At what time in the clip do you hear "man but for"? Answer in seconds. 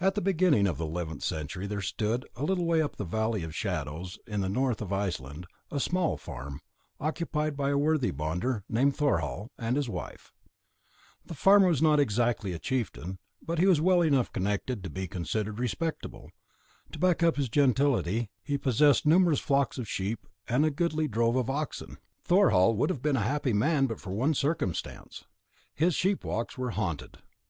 23.52-24.08